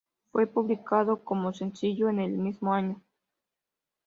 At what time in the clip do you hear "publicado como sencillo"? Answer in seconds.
0.47-2.09